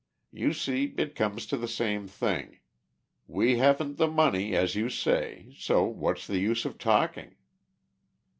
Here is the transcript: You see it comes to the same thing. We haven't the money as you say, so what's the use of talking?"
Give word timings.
You 0.31 0.51
see 0.53 0.95
it 0.97 1.13
comes 1.13 1.45
to 1.45 1.57
the 1.57 1.67
same 1.67 2.07
thing. 2.07 2.57
We 3.27 3.57
haven't 3.59 3.97
the 3.97 4.07
money 4.07 4.55
as 4.55 4.73
you 4.73 4.89
say, 4.89 5.53
so 5.55 5.83
what's 5.83 6.25
the 6.25 6.39
use 6.39 6.65
of 6.65 6.79
talking?" 6.79 7.35